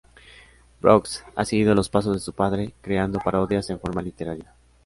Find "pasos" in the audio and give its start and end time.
1.89-2.15